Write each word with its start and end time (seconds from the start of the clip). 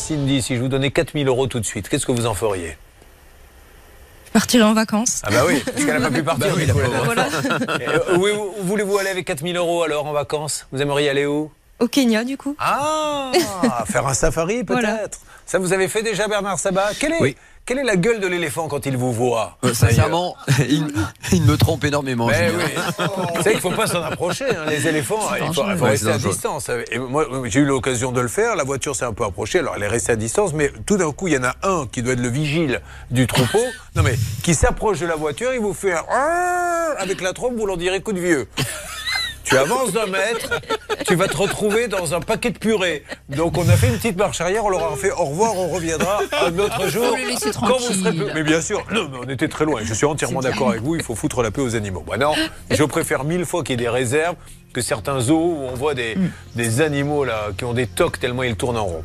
Cindy, 0.00 0.40
si 0.42 0.56
je 0.56 0.60
vous 0.60 0.68
donnais 0.68 0.90
4000 0.90 1.28
euros 1.28 1.46
tout 1.46 1.60
de 1.60 1.64
suite, 1.66 1.88
qu'est-ce 1.88 2.06
que 2.06 2.12
vous 2.12 2.26
en 2.26 2.34
feriez? 2.34 2.76
Je 4.26 4.30
partirai 4.32 4.62
en 4.64 4.74
vacances. 4.74 5.20
Ah 5.24 5.30
bah 5.30 5.42
oui, 5.46 5.60
parce 5.64 5.84
qu'elle 5.84 5.98
n'a 6.00 6.08
pas 6.08 6.14
pu 6.16 6.22
partir. 6.24 6.46
Bah 6.48 6.54
oui, 6.56 6.66
la 6.66 6.72
Voilà. 6.74 7.26
Et, 7.80 7.88
euh, 7.88 8.16
Où, 8.16 8.26
où 8.28 8.62
voulez-vous 8.64 8.96
aller 8.98 9.10
avec 9.10 9.26
4000 9.26 9.56
euros 9.56 9.82
alors 9.82 10.06
en 10.06 10.12
vacances? 10.12 10.66
Vous 10.72 10.80
aimeriez 10.80 11.08
aller 11.10 11.26
où? 11.26 11.50
Au 11.80 11.88
Kenya, 11.88 12.24
du 12.24 12.36
coup. 12.36 12.54
Ah 12.58 13.32
Faire 13.86 14.06
un 14.06 14.14
safari 14.14 14.64
peut-être 14.64 14.80
Voilà. 14.80 14.98
Ça 15.46 15.58
vous 15.58 15.72
avez 15.72 15.88
fait 15.88 16.02
déjà 16.02 16.28
Bernard 16.28 16.58
Sabat 16.60 16.90
quelle 17.00 17.12
est, 17.14 17.20
Oui. 17.20 17.36
quelle 17.66 17.78
est 17.78 17.84
la 17.84 17.96
gueule 17.96 18.20
de 18.20 18.26
l'éléphant 18.28 18.68
quand 18.68 18.86
il 18.86 18.96
vous 18.96 19.12
voit 19.12 19.58
Euh, 19.64 19.74
sincèrement, 19.74 20.36
il, 20.60 20.86
il 21.32 21.42
me 21.42 21.56
trompe 21.56 21.82
énormément. 21.84 22.26
Oui. 22.26 22.34
Vous 23.34 23.42
savez 23.42 23.42
qu'il 23.42 23.54
ne 23.56 23.60
faut 23.60 23.70
pas 23.70 23.86
s'en 23.88 24.02
approcher, 24.02 24.44
hein, 24.44 24.66
les 24.68 24.86
éléphants. 24.86 25.18
Il 25.40 25.52
faut, 25.52 25.62
rester 25.84 26.10
à 26.10 26.18
distance. 26.18 26.70
Et 26.92 26.98
moi, 26.98 27.26
j'ai 27.46 27.60
eu 27.60 27.64
l'occasion 27.64 28.12
de 28.12 28.20
le 28.20 28.28
faire. 28.28 28.54
La 28.54 28.62
voiture 28.64 28.94
s'est 28.94 29.04
un 29.06 29.12
peu 29.12 29.24
approchée. 29.24 29.58
Alors, 29.60 29.74
elle 29.76 29.82
est 29.82 29.88
restée 29.88 30.12
à 30.12 30.16
distance. 30.16 30.52
Mais 30.52 30.70
tout 30.86 30.96
d'un 30.98 31.10
coup, 31.10 31.26
il 31.28 31.34
y 31.34 31.38
en 31.38 31.44
a 31.44 31.54
un 31.64 31.86
qui 31.90 32.02
doit 32.02 32.12
être 32.12 32.20
le 32.20 32.28
vigile 32.28 32.80
du 33.10 33.26
troupeau. 33.26 33.62
Non, 33.96 34.02
mais 34.04 34.14
qui 34.44 34.54
s'approche 34.54 35.00
de 35.00 35.06
la 35.06 35.16
voiture. 35.16 35.52
Il 35.54 35.60
vous 35.60 35.74
fait 35.74 35.94
un 35.94 36.94
avec 36.98 37.20
la 37.20 37.32
trompe. 37.32 37.54
Vous 37.56 37.66
l'en 37.66 37.76
direz 37.76 38.00
coup 38.02 38.12
de 38.12 38.20
vieux. 38.20 38.46
Tu 39.44 39.56
avances 39.56 39.92
d'un 39.92 40.06
mètre, 40.06 40.60
tu 41.06 41.14
vas 41.16 41.26
te 41.26 41.36
retrouver 41.36 41.88
dans 41.88 42.14
un 42.14 42.20
paquet 42.20 42.50
de 42.50 42.58
purée. 42.58 43.02
Donc 43.30 43.58
on 43.58 43.68
a 43.68 43.72
fait 43.72 43.88
une 43.88 43.96
petite 43.96 44.16
marche 44.16 44.40
arrière, 44.40 44.64
on 44.64 44.68
leur 44.68 44.92
a 44.92 44.96
fait 44.96 45.10
au 45.10 45.24
revoir, 45.24 45.56
on 45.56 45.68
reviendra 45.68 46.20
un 46.44 46.56
autre 46.58 46.88
jour. 46.88 47.06
Faut 47.06 47.16
les 47.16 47.24
laisser 47.26 47.50
quand 47.52 47.66
vous 47.66 47.78
serez 47.80 48.00
tranquilles. 48.02 48.24
plus- 48.26 48.34
Mais 48.34 48.42
bien 48.44 48.60
sûr, 48.60 48.84
non, 48.92 49.08
mais 49.10 49.18
on 49.26 49.28
était 49.28 49.48
très 49.48 49.64
loin. 49.64 49.80
Je 49.82 49.92
suis 49.94 50.06
entièrement 50.06 50.40
d'accord 50.40 50.70
avec 50.70 50.82
vous, 50.82 50.94
il 50.96 51.02
faut 51.02 51.14
foutre 51.16 51.42
la 51.42 51.50
paix 51.50 51.62
aux 51.62 51.74
animaux. 51.74 52.04
Moi, 52.06 52.16
non, 52.16 52.34
je 52.70 52.84
préfère 52.84 53.24
mille 53.24 53.44
fois 53.44 53.62
qu'il 53.64 53.72
y 53.72 53.74
ait 53.82 53.84
des 53.84 53.88
réserves 53.88 54.36
que 54.72 54.82
certains 54.82 55.18
zoos 55.18 55.34
où 55.58 55.64
on 55.72 55.74
voit 55.74 55.94
des, 55.94 56.16
des 56.54 56.80
animaux 56.80 57.24
là 57.24 57.48
qui 57.58 57.64
ont 57.64 57.72
des 57.74 57.88
tocs 57.88 58.20
tellement 58.20 58.44
ils 58.44 58.54
tournent 58.56 58.76
en 58.78 58.84
rond. 58.84 59.02